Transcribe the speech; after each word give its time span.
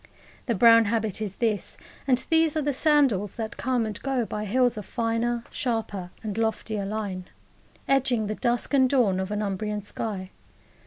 The 0.47 0.55
brown 0.55 0.85
habit 0.85 1.21
is 1.21 1.35
this, 1.35 1.77
and 2.07 2.17
these 2.31 2.57
are 2.57 2.61
the 2.63 2.73
sandals, 2.73 3.35
that 3.35 3.55
come 3.55 3.85
and 3.85 4.01
go 4.01 4.25
by 4.25 4.45
hills 4.45 4.75
of 4.75 4.83
finer, 4.87 5.43
sharper, 5.51 6.09
and 6.23 6.39
loftier 6.39 6.87
line, 6.87 7.25
edging 7.87 8.25
the 8.25 8.33
dusk 8.33 8.73
and 8.73 8.89
dawn 8.89 9.19
of 9.19 9.29
an 9.29 9.43
Umbrian 9.43 9.83
sky. 9.83 10.31